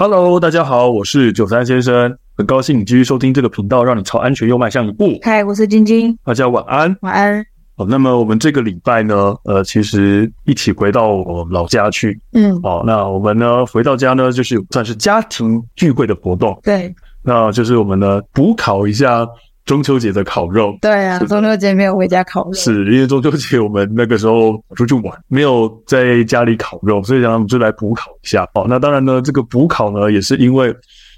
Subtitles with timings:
[0.00, 5.18] Hello，大家好，我是九三先生，很高兴你继续收听这个频道，让你朝安全又迈向一步。
[5.24, 7.44] 嗨，我是晶晶，大家晚安，晚安。
[7.76, 16.94] 好，那么我们这个礼拜呢，呃，其实一起回到我老家去，嗯，好，那我们呢回到家呢，就是算是家庭聚会的活动，对，
[17.24, 19.26] 那就是我们呢补考一下
[19.68, 28.48] 中秋节的烤肉，对啊，中秋节没有回家烤肉，是因为中秋节我们那个时候出去玩，没有在家里烤肉，所以想我们就来补烤一下。
[28.54, 30.74] 哦，那当然呢，这个补烤呢也是因为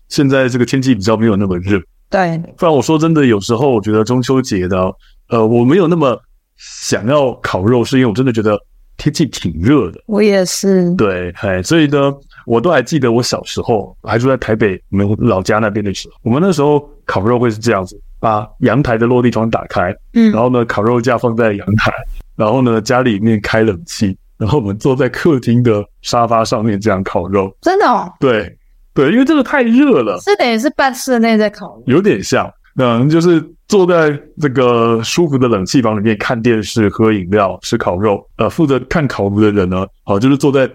[0.09, 4.93] 现在这个天气比较没有那么热，对，不然我说真的，有时候我觉得中秋节的，
[5.29, 6.21] 呃，我没有那么。
[6.63, 8.55] 想要烤肉，是因为我真的觉得
[8.99, 9.99] 天气挺热的。
[10.05, 10.95] 我也是。
[10.95, 12.13] 对，哎，所以呢，
[12.45, 21.93] 我都还记得我小时候还住在台北，我们老家那边的时候，我们那时候烤肉会是这样子：把阳台的落地窗打开，嗯，然后呢，烤肉架放在阳台，
[22.37, 27.53] 然后呢，家里面开冷气，然后我们坐在客厅的沙发上面这样烤肉。
[27.63, 28.13] 真的哦？
[28.21, 28.57] 对，
[28.95, 30.19] 对，因为这个太热了。
[30.21, 33.45] 是等于是半室内在烤肉，有点像，嗯，就是。
[33.71, 38.21] 坐在这个舒服的冷气房里面看电视、喝饮料、吃烤肉。
[38.37, 40.69] 呃，负责看烤炉的人呢，好，就是坐在，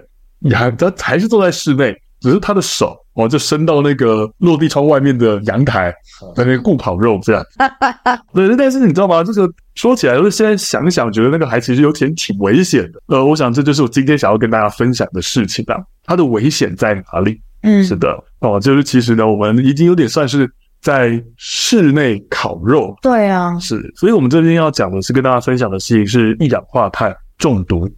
[0.54, 1.94] 还他还是坐在室内，
[2.26, 5.94] 只是他的手哦，就伸到那个落地窗外面的阳台，
[6.36, 7.46] 在那顾烤肉这样。
[8.34, 9.24] 对，但是你知道吗？
[9.24, 13.00] 这个说起来，就是现在想想，觉得那个还其实有点挺危险的。
[13.10, 15.78] 呃，我想这就是我今天想要跟大家分享的事情啊。
[16.04, 17.40] 它的危险在哪里？
[17.62, 20.52] 嗯，是的，哦，就是其实呢，我们已经有点算是。
[20.82, 27.90] 在室内烤肉，对啊，是，所以我们这边要讲的是跟大家分享的事情是一氧化碳中毒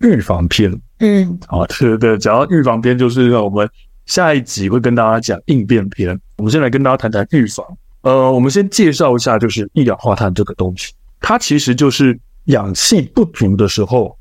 [0.00, 0.72] 预防篇。
[0.98, 3.68] 嗯，好，对对，讲到预防篇，就是我们
[4.06, 6.18] 下一集会跟大家讲应变篇。
[6.36, 7.64] 我们先来跟大家谈谈预防。
[8.02, 14.16] 呃，我们先介绍一下，就是一氧化碳这个东西，它其实就是氧气不足的时候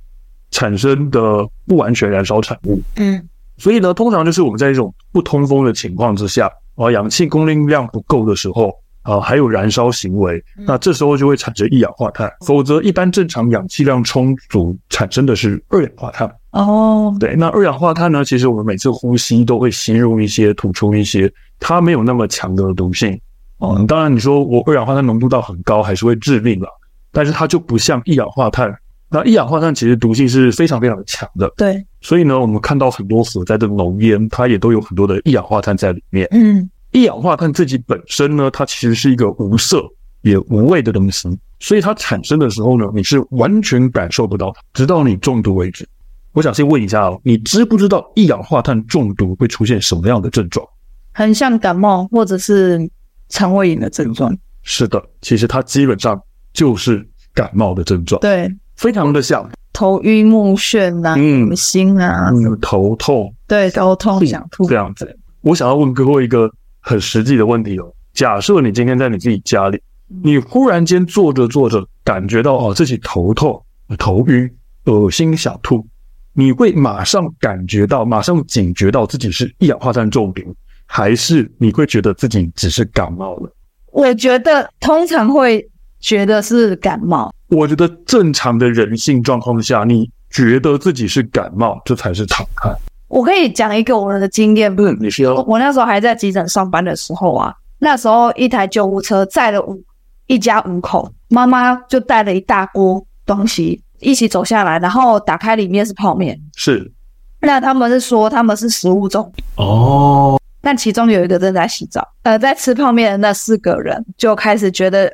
[0.52, 2.82] 产生的不完全燃烧产物。
[2.96, 6.52] 嗯，所以呢，通常就是我们在一种不通风的情况之下。
[6.76, 8.72] 啊，氧气供应量不够的时候，
[9.08, 12.30] 啊，还有燃烧行为，那这时候就会产生一氧化碳。
[12.46, 16.30] 否则，一般正常氧气量充足，产生的是二氧化碳。
[16.52, 18.26] 哦，对，那二氧化碳呢？
[18.26, 23.18] 其实我们每次呼吸都会吸入一些，吐出一些，它没有那么强的毒性。
[23.60, 26.68] 嗯，当然你说我二氧化碳浓度到很高，还是会致命了，
[27.14, 28.76] 但是它就不像一氧化碳。
[29.10, 36.28] 那一氧化碳其实毒性是非常非常的强的，对，所以呢，我们看到很多火灾的浓烟，它也都有很多的一氧化碳在里面。
[36.32, 39.84] 嗯，一氧化碳自己本身呢，它其实是一个无色
[40.22, 45.88] 也无味的东西，所以它产生的时候呢，你是完全感受不到它，直到你中毒为止。
[46.34, 50.66] 我想先问一下哦，你知不知道一氧化碳中毒会出现什么样的症状？
[51.14, 52.90] 很像感冒或者是
[53.30, 54.36] 肠胃炎的症状。
[54.64, 56.22] 是的，其实它基本上
[56.54, 58.22] 就是感冒的症状。
[58.22, 58.50] 对。
[58.76, 65.18] 非常的像头晕目眩呐、啊，嗯，心啊，嗯，头痛，对，头痛想吐这样子。
[65.42, 66.48] 我想要问各位一个
[66.88, 69.78] 很实际的问题哦，假设你今天在你自己家里，
[70.24, 73.62] 你忽然间坐着坐着，感觉到哦自己头痛、
[73.98, 74.50] 头晕、
[74.86, 75.86] 恶心想吐，
[76.32, 80.42] 你会马上感觉到、马上警觉到自己是一氧化碳中毒，
[80.86, 83.52] 还是你会觉得自己只是感冒了？
[83.92, 85.70] 我觉得通常会
[86.00, 87.34] 觉得是感冒。
[87.50, 92.74] 我觉得正常的人性状况下，你觉得自己是感冒，这才是常态。
[93.08, 99.82] 我可以讲一个我的经验，不是你说，我那时候还在急诊上班的时候啊，那时候一台救护车载了五
[100.28, 106.92] 一家五口，妈妈就带了一大锅东西一起走下来，然后打开里面是泡面，是。
[107.40, 109.24] 那他们是说他们是食物中。
[109.56, 115.12] 毒哦，但其中有一个正在洗澡，呃，在吃泡面的那四个人就开始觉得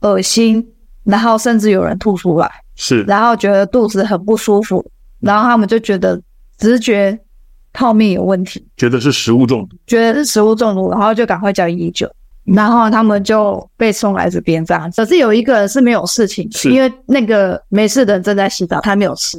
[0.00, 0.66] 恶心。
[1.04, 4.82] 然后甚至有人吐出来，是，然后觉得肚子很不舒服，
[5.20, 6.18] 然后他们就觉得
[6.56, 7.20] 直觉
[7.74, 12.10] 泡面有问题，觉得是食物中毒，觉得是食物中毒，然后就赶快叫一一九，
[12.44, 14.90] 然后他们就被送来这边这样。
[14.96, 19.38] 可是有一个人是没有事情，是因为那个没事的人正在洗澡，他没有吃。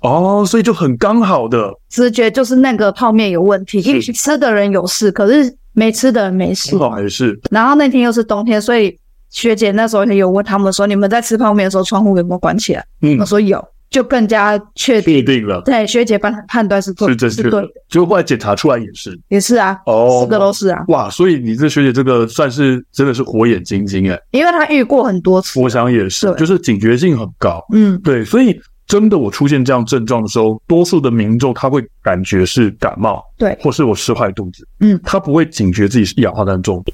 [0.00, 7.38] 哦，所以就很刚好的直觉就是那个泡面有问题，因为吃的人有事，可是没吃的人没事，刚好没事。
[7.50, 8.98] 然后那天又是冬天，所以。
[9.28, 15.62] 学姐那时候也有问他们说：“你们在吃泡面的时候，窗户有没有关起来？”嗯，我说有，就更加确定，定了。
[15.64, 17.66] 对，学姐判判断是对，是正确的。
[17.88, 19.78] 就后来检查出来也是，也是啊。
[19.86, 20.84] 哦，四个都是啊。
[20.88, 25.60] 哇，所以你这学姐这个算是真的是火眼金睛哎，因为她遇过很多次。
[25.60, 27.64] 我想也是，就是警觉性很高。
[27.72, 36.92] 嗯，对，所以真的我出现这样症状的时候，多数的民众他会感觉是感冒，对，或是我吃坏肚子，嗯，他不会警觉自己是一氧化碳中毒。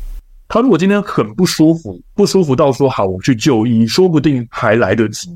[0.49, 5.31] 他如果今天很不舒服，不舒服到说好我去就医，说不定还来得及。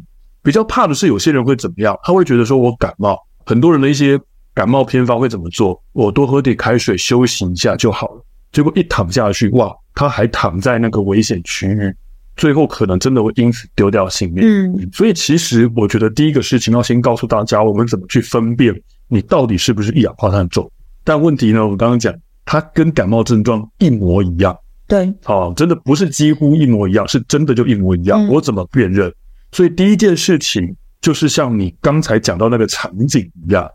[0.46, 1.98] 比较怕的是有些人会怎么样？
[2.04, 4.16] 他会觉得说我感冒，很多人的一些
[4.54, 5.82] 感冒偏方会怎么做？
[5.92, 8.24] 我多喝点开水，休息一下就好了。
[8.52, 11.92] 结果一躺下去，哇，他还躺在那个危险区域，
[12.36, 14.44] 最后可能真的会因此丢掉性命。
[14.46, 18.72] 嗯，所以其实我觉得第一个事情要先告诉大家，我们怎么去分辨
[19.08, 20.70] 你到底是不是一氧化碳中。
[21.02, 22.14] 但问题呢，我刚刚讲，
[22.44, 24.56] 它跟感冒症状一模一样。
[24.86, 28.24] 对，好，真的不是几乎一模一样，是真的就一模一样。
[28.24, 29.12] 嗯、我怎么辨认？
[29.56, 33.66] 所以第一件事情就是像你刚才讲到那个场景一样，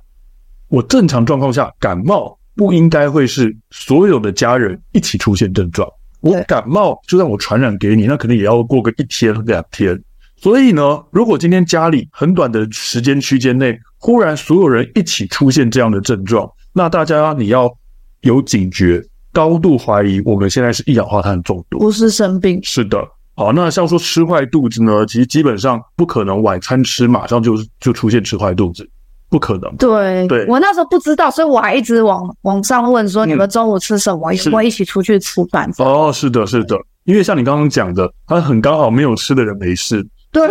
[0.68, 5.90] 我正常状况下感冒不应该会是所有的家人一起出现症状。
[6.20, 10.00] 我感冒就算我传染给你，那可能也要过个一天两天。
[10.38, 17.76] 所以呢，如果今天家里很短的时间区间内，忽然所有人一起出现这样的症状，那大家你要
[18.22, 19.04] 有警觉。
[19.34, 22.60] 高度怀疑我们现在是一氧化碳中毒，不是生病。
[22.62, 23.02] 是的，
[23.34, 25.06] 好，那像说吃坏肚子呢？
[25.06, 28.88] 其实基本上不可能，晚餐吃马上就就出现吃坏肚子，
[29.30, 29.76] 不可能。
[29.78, 34.30] 对，对我那时候不知道，所以我还一直往网上问说，你们中午吃什么？
[34.30, 35.72] 会、嗯、一起出去吃饭？
[35.78, 40.46] 哦，是的，是的，因为像你刚刚讲的，他很刚好没有吃的人没事，对，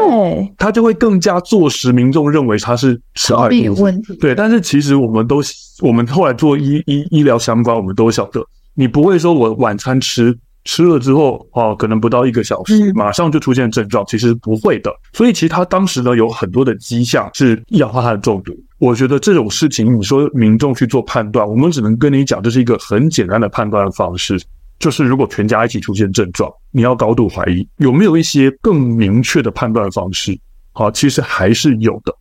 [0.59, 4.17] 他就会更加坐实民众认为他是吃坏肚子问题。
[4.17, 5.41] 对，但是其实我们都，
[5.83, 8.45] 我们后来做医医医疗相关，我们都晓得。
[8.75, 10.37] 你不会说，我晚餐吃
[10.71, 14.93] 吃了之后，哦，可能不到一个小时，马上就出现症状，其实不会的。
[15.13, 18.57] 所以其实他当时呢，有很多的迹象是一氧化碳中毒。
[18.79, 24.41] 我觉得这种事情，你说民众去做判断，我们只能跟你讲，这是一个很简单的判断的方式，
[24.79, 30.39] 就是如果全家一起出现症状，你要高度怀疑，有没有一些更明确的判断方式？
[30.71, 32.15] 好，其实还是有的，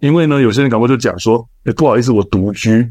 [0.00, 2.84] 因为呢，有些人感冒就讲说，哎，不好意思，我独居。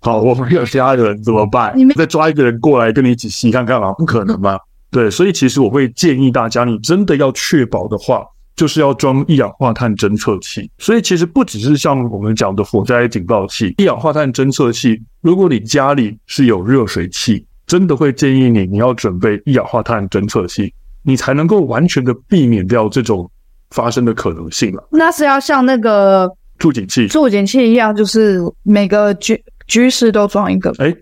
[0.00, 1.72] 好，我们有家人怎么办？
[1.76, 3.92] 你再抓一个人过来跟你一起吸看看嘛？
[3.94, 4.58] 不可能吧？
[4.90, 8.24] 对，所以其实我会建议大家，你真的要确保的话，
[8.56, 10.70] 就是要装一氧化碳侦测器。
[10.78, 20.72] 所以其实不只是像我们讲的火灾警报器、一氧化碳侦测器，如果你家里是有热水器，真的会建议你，你要准备一氧化碳侦测器，
[21.02, 23.30] 你才能够完全的避免掉这种
[23.70, 24.88] 发生的可能性了。
[24.90, 30.74] 那是要像那个助警器、助警器一样，就是每个居居室都装一个。
[30.78, 30.92] 哎，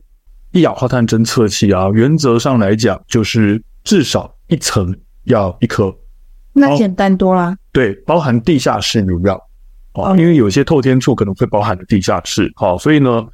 [0.53, 5.95] 一氧化碳侦测器啊，原则上来讲就是至少一层要一颗。
[6.53, 7.57] 那简单多啦。
[7.73, 9.41] 对，包含地下室有没有？
[9.95, 12.53] 哦，因为有些透天处可能会包含地下室。
[12.57, 13.25] 好，所以呢，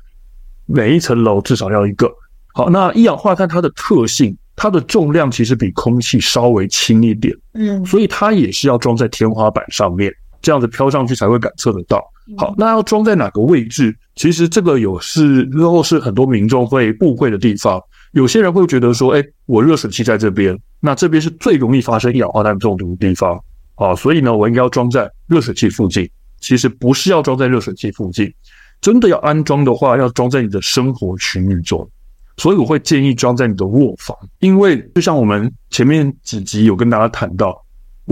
[0.66, 2.08] 每一层楼至少要一个。
[2.54, 7.34] 好，那一氧化碳它的特性，它的重量其实比空气稍微轻一点。
[7.54, 12.02] 嗯，所以它也是要装在天花板上面，这样子飘上去才会感测得到。
[12.36, 13.96] 好，那要装在哪个位置？
[14.16, 17.80] 其实这个有是，然后是很多民众会误会的地方。
[18.12, 23.42] 有些人会觉得说，哎，我热水器在这边，那这边是最容易发生一氧化碳中毒的地方
[23.76, 26.08] 啊，所以呢，我应该要装在热水器附近。
[26.40, 28.32] 其实不是要装在热水器附近，
[28.80, 31.88] 真的要安装的话，要装在你的生活区域中。
[32.36, 37.62] 所以我会建议装在你的卧房，因为就像我们前面几集有跟大家谈到，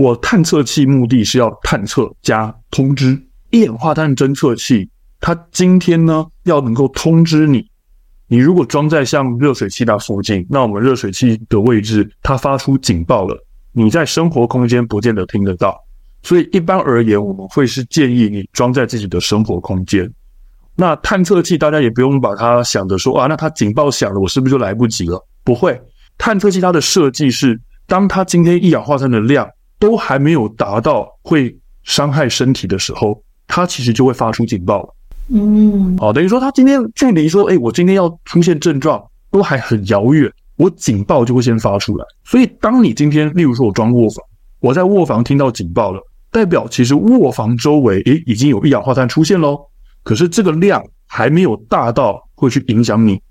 [0.01, 3.15] 我探测器目的是要探测加通知。
[3.51, 4.89] 一氧化碳侦测器，
[5.19, 7.63] 它今天呢要能够通知你，
[8.27, 15.79] 你如果装在像热水器那附近，那我们热水器的位置它发出警报了，你在生活空间不见得听得到，
[16.23, 20.11] 所以一般而言，我们会是建议你装在自己的生活空间。
[20.75, 25.23] 那探测器大家也不用把它想着说啊，那它警报响了，我是不是就来不及了？
[25.43, 25.79] 不会，
[26.17, 29.47] 探测器它的设计是，当它今天一氧化碳的量
[29.81, 33.21] 都还没有达到会伤害身体的时候。
[33.53, 34.95] 它其实就会发出警报了，
[35.27, 42.05] 嗯，好，等于说它今天距离说，哎，我今天要出现症状都还很遥远，我警报就会先发出来。
[42.23, 44.23] 所以，当你今天，例如说我装卧房，
[44.61, 49.59] 我在卧房听到警报了，代表其实卧房周围，诶，已经有一氧化碳出现喽。
[50.03, 53.21] 可是这个量还没有大到会去影响你，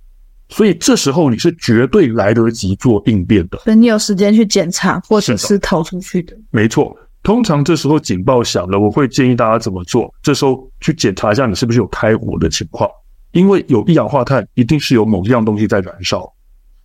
[0.50, 6.94] 所以这时候你是绝对来得及做应变的，等你有时间去检查或者是逃出去的，没错。
[7.22, 10.12] 通常这时候警报响了，我会建议大家怎么做？
[10.22, 12.88] 这时候去检查一下你是不是有开火的情况，
[13.32, 16.32] 因为有一氧化碳，一定是有某一样东西在燃烧，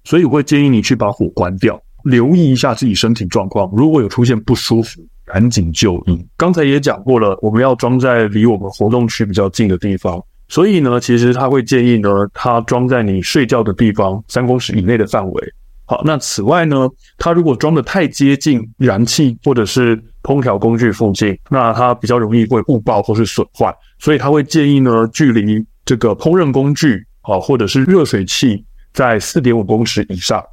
[0.03, 6.23] 所以我会建议你去把火关掉，留意一下自己身体状况，如果有出现不舒服，赶紧就医。
[6.35, 15.53] 刚才也讲过了，我们要装在离我们活动区比较近的地方，所以呢，其实他会建议呢，它装在你睡觉的地方三公尺以内的范围。
[15.85, 30.43] 好，那此外呢，它如果装得太接近燃气或者是烹调工具附近，那它比较容易会误报或是损坏，所以他会建议呢，距离这个烹饪工具啊或者是热水器在四点五公尺以上。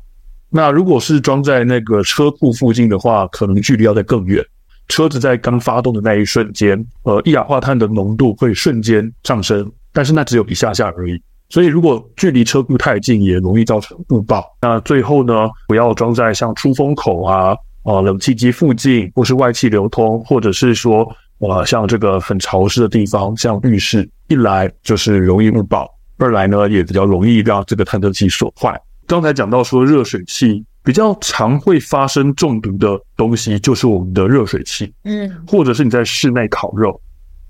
[0.50, 4.44] 那如果是装在那个车库附近的话，可能距离要再更远。
[4.88, 11.20] 车子在刚发动的那一瞬间，呃，一氧化碳的浓度会瞬间上升，但是那只有一下下而已。
[11.48, 14.44] 所以如果距离车库太近，也容易造成误报。
[14.60, 21.06] 那最后呢，不要装在像出风口啊、啊冷气机附近，或是外气流通，或者是说，
[21.38, 28.80] 呃，像这个很潮湿的地方，像浴室，一来就是容易误报，二来呢也比较容易让这个探测器损坏。
[29.06, 30.64] 刚才讲到说热水器。
[30.84, 37.00] 比较常会发生中毒的东西就是我们的热水器，嗯，或者是你在室内烤肉，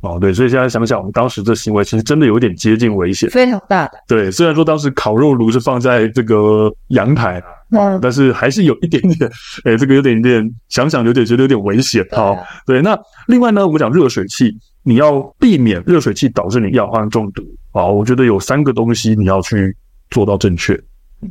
[0.02, 3.92] 哦，对，所以现在想想，我们当时这行为其实真的有点接近危险，非常大的。
[4.08, 7.40] 对，虽然说当时烤肉炉是放在这个阳台，
[7.70, 9.30] 嗯，但是还是有一点点，
[9.64, 12.82] 哎，这个有点点，想想有点觉得有点危险，好，对。
[12.82, 19.74] 那另外呢，我们讲热水器，你要避免热水器导致你一氧化碳中毒啊，我觉得有三个东西你要去
[20.10, 20.76] 做到正确。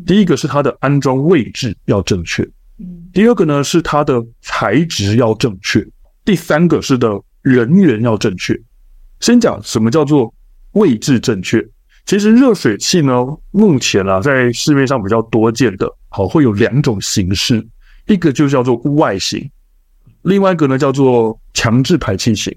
[0.05, 2.47] 第一个是它的安装位置要正确，
[3.11, 5.85] 第二个呢是它的材质要正确，
[6.23, 7.09] 第三个是的
[7.41, 8.59] 人员要正确。
[9.19, 10.33] 先讲什么叫做
[10.71, 11.65] 位置正确。
[12.05, 13.13] 其实热水器呢，
[13.51, 17.65] 目前啊在市面上比较多见的，好会有两种形式，
[18.07, 19.49] 一个就叫做屋外型，
[20.23, 22.55] 另外一个呢叫做强制排气型。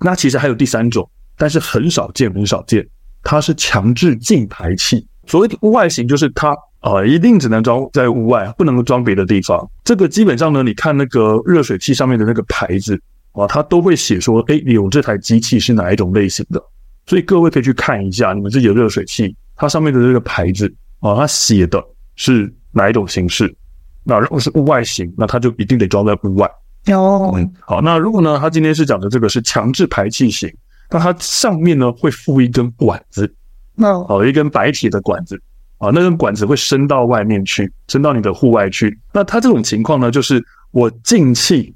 [0.00, 2.86] 那其实还有第三种，但是很少见，很少见，
[3.22, 5.06] 它是强制进排气。
[5.26, 6.50] 所谓的屋外型，就是它
[6.80, 9.70] 啊、呃，一定只能装在屋外，不能装别的地方。
[9.84, 12.98] 这个基本上呢，你看那个热水器上面的那个牌子
[13.36, 16.62] 啊，它都会写说，哎，有这台机器是哪一种类型的。
[17.06, 20.66] 所以各位可以去看一下你们自己的热水器，它上面的这个牌子
[21.00, 21.82] 啊，它写的
[22.16, 23.54] 是哪一种形式。
[24.02, 26.50] 那如果是屋外型，那它就一定得装在屋外。
[26.86, 30.52] 有，嗯，好，那如果呢，它今天是讲的这个是强制排气型，
[30.90, 33.32] 那它上面呢会附一根管子。
[33.76, 35.38] 哦，有一根白铁的管子
[35.78, 38.98] 啊，那根管子会伸到外面去，伸到你的户外去。
[39.12, 41.74] 那它这种情况呢，就是我进气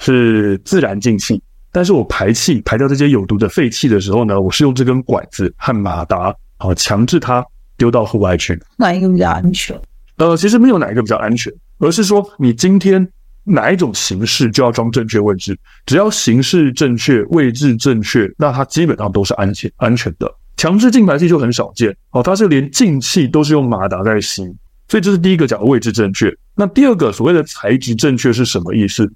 [0.00, 1.40] 是自然进气，
[1.70, 8.60] 但是我排气排掉这些有毒的废气的时候呢，我是用这根管子和马达啊，强制它丢到户外去。
[8.76, 9.80] 哪一个比较安全？
[10.16, 13.06] 呃，其实没有哪一个比较安全，而是说你今天
[13.44, 20.30] 哪一种形式就要装正确位置，只要形式正确，位置正确，那它基本上都是安全安全的。
[20.56, 24.42] 强制进排气就很少见哦，它是连进气都是用马达在吸，
[24.88, 26.30] 所以这是第一个讲的位置正确。
[26.54, 29.10] 那第二个所谓的材质正确是什么意思？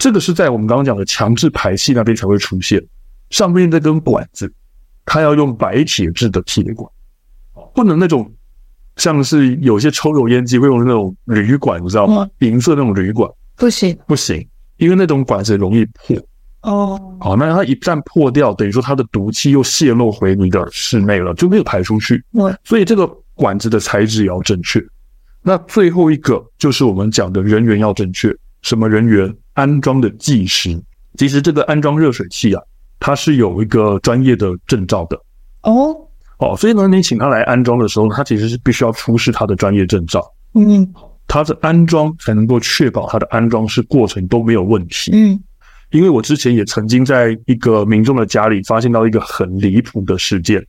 [0.00, 2.82] 这个是在我们刚刚讲的强制排气那边才会出现，
[3.28, 4.50] 上面这根管子，
[5.04, 6.90] 它要用白铁制的铁管，
[7.74, 8.32] 不能那种
[8.96, 12.26] 像是有些抽油烟机会用的那种铝管，你知道吗？
[12.38, 16.16] 银色那种铝管不行，不行，因为那种管子容易破。
[16.62, 22.24] 哦，好，那它一旦破掉，等于说它的毒气又泄露回你的室内了，就没有排出去。
[22.64, 24.82] 所以这个管子的材质也要正确。
[25.42, 28.34] 那最后一个就是我们讲的人员要正确。
[28.62, 29.34] 什么人员？
[29.60, 30.80] 安装的技师。
[31.18, 32.62] 其实这个安装热水器啊，
[32.98, 35.20] 它是有一个专业的证照的。
[35.62, 35.94] 哦，
[36.38, 40.24] 哦，所以呢，你请他来安装的时候，他其实是必须要出示他的专业证照。
[40.54, 40.90] 嗯，
[41.26, 45.10] 他的安装才能够确保他的安装是过程都没有问题。
[45.12, 45.38] 嗯。
[45.90, 50.64] 因为我之前也曾经在一个民众的家里发现到一个很离谱的事件，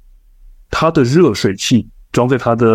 [0.71, 2.67] 他的热水器装在他的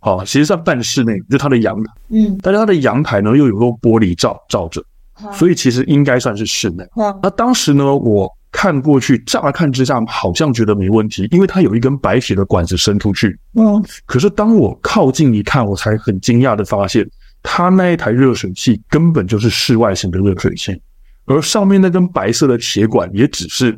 [0.00, 4.82] 哦，其实算半室内，就他的阳台，嗯，但是他的阳台呢又有个玻璃罩罩着，
[5.32, 6.84] 所以其实应该算是室内。
[7.22, 17.06] 那当时呢，我看过去，乍看之下好像觉得没问题，因为它有一根白铁的管子伸出去，嗯，可是当我靠近一看，我才很惊讶的发现，
[17.42, 20.80] 他那一台热水器根本就是室外型的热水器。
[21.26, 23.76] 而上面那根白色的铁管也只是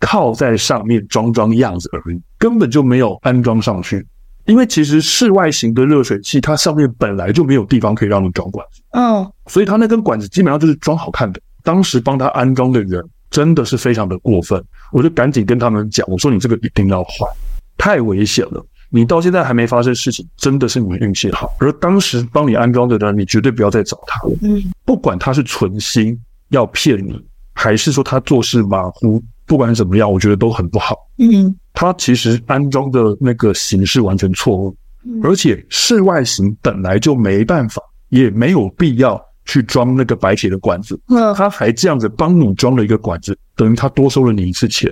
[0.00, 4.04] 靠在上面装装样子而已，根本就没有安装上去。
[4.46, 11.40] 因为其实室外型的热水器，它上面本来就没有地方可以让你装管子，嗯，所以它那根管子基本上就是装好看的。
[11.62, 17.30] 当时帮他安装的人真的是非常的过分，我就赶紧跟他们讲，我说你这个一定要换，
[17.78, 18.64] 太危险了。
[18.90, 21.50] 你到现在还没发生事情，真的是你们运气好。
[21.58, 26.18] 而当时帮你安装的人，你绝对不要再找他了，嗯，不管他是存心。
[26.48, 27.18] 要骗你，
[27.54, 29.22] 还是说他做事马虎？
[29.52, 30.96] 不管怎么样，我觉得都很不好。
[31.18, 34.74] 嗯，它其实安装的那个形式完全错误，
[35.22, 40.98] 而且室外型本来就没办法，也没有必要去装那个白铁的管子。
[41.08, 44.90] 嗯，他还这样子帮你装了一个管子，等于他多收了你一次钱。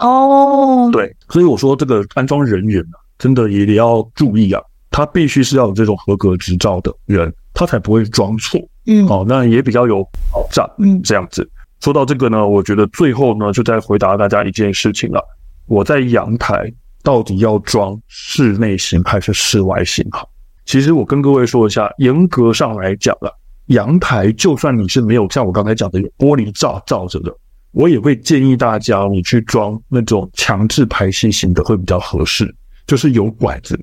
[0.00, 4.60] 哦，对，所以我说这个安装人员啊，真的也得要注意啊，
[4.90, 8.60] 他必须是要有这种合格执照的人，他才不会装错。
[8.86, 10.68] 嗯，哦，那也比较有保障。
[10.80, 11.48] 嗯，这样子
[11.84, 15.22] 说到这个呢，我觉得最后呢，就再回答大家一件事情了。
[15.66, 16.72] 我在阳台
[17.02, 20.02] 到底要装室内型还是室外型？
[20.10, 20.26] 好，
[20.64, 23.30] 其实我跟各位说一下，严格上来讲了，
[23.66, 27.30] 阳台就算你是没有像我刚才讲的有玻璃罩罩着的，
[27.72, 32.50] 我也会建议大家你去装那种强制排气型的会比较合适，
[32.86, 33.78] 就是有管子，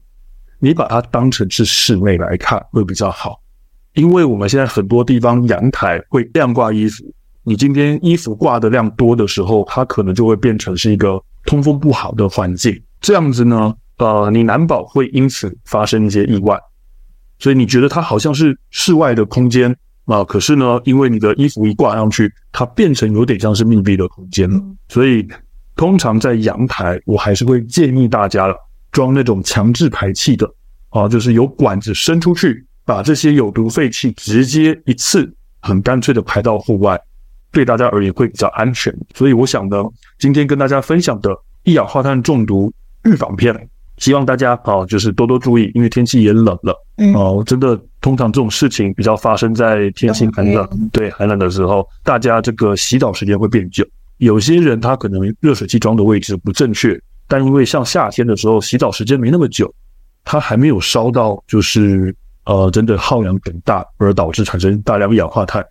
[0.57, 3.39] 你把它当成是室内来看会比较好，
[3.93, 7.05] 因为我们现在很多地方阳台会晾挂衣服，
[7.43, 16.57] 你今天衣服挂的量多的时候，它可能就会变成是一个通风不好的环境，这样子呢，呃，你难保会因此发生一些意外，
[17.39, 19.75] 所以你觉得它好像是室外的空间。
[20.05, 24.59] 啊，可是呢，因为你的衣服一挂上去，它变成有点像是密闭的空间了。
[24.89, 25.25] 所以，
[25.75, 28.55] 通常在阳台，我还是会建议大家了，
[28.91, 30.51] 装那种强制排气的
[30.89, 35.31] 啊，就是有管子伸出去，把这些有毒废气直接一次
[35.61, 36.99] 很干脆的排到户外，
[37.51, 38.95] 对大家而言会比较安全。
[39.13, 39.83] 所以，我想呢，
[40.19, 42.71] 今天跟大家分享的一氧化碳中毒
[43.03, 43.67] 预防篇。
[43.97, 46.75] 希望大家啊，就是多多注意，因为天气也冷了。
[46.97, 53.85] 嗯，哦，真的，通常这种事情比较发生在天气很冷，对，寒冷的时候，大家这个洗澡时间会变久。
[54.17, 59.71] 有些人他可能热水器装的位置不正确，但因为像夏天的时候洗澡时间没那么久，
[60.23, 62.15] 他还没有烧到，就是
[62.45, 65.63] 呃，真的耗氧很大，而导致产生大量一氧化碳。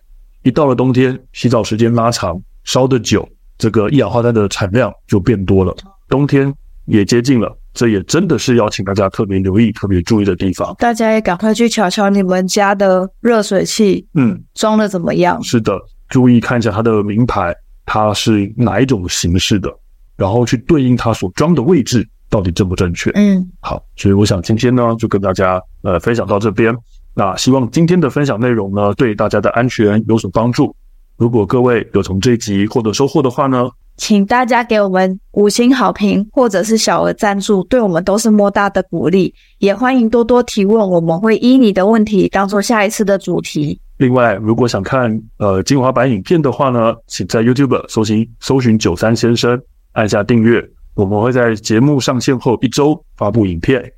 [0.43, 5.75] 一到了冬天，洗澡时间拉长，烧的久，这个一氧化碳的产量就变多了。
[6.07, 6.53] 冬天
[6.85, 7.57] 也接近了。
[7.73, 10.75] 这也真的是要请大家特别留意、特别注意的地方。
[10.77, 15.41] 大家也赶快去瞧瞧你们家的热水器，嗯，装的怎么样？
[15.41, 15.79] 是的，
[16.09, 17.55] 注意看一下它的名牌，
[17.85, 19.73] 它是哪一种形式的，
[20.17, 23.09] 然后去对应它所装的位置到底正不正确。
[23.11, 26.75] 嗯，好，所以我想今天呢，就跟大家呃分享到这边。
[27.13, 30.75] 那希望今天的分享内容呢，对大家的安全有所帮助。
[31.17, 39.33] 如果各位有从这一集获得收获的话呢，请大家给我们五星好评，或者是小额赞助，对我们都是莫大的鼓励。
[39.59, 43.79] 也欢迎多多提问，我们会依你的问题当做下一次的主题。
[43.97, 50.67] 另外，如果想看呃精华版影片的话呢，请在 YouTube 搜寻搜寻九三先生，按下订阅。
[50.95, 53.91] 我们会在节目上线后一周发布影片。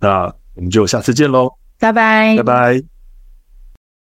[0.00, 0.24] 那
[0.56, 1.48] 我们就下次见喽，
[1.84, 2.93] 拜拜，拜拜。